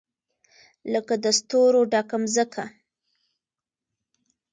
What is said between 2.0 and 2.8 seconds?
مځکه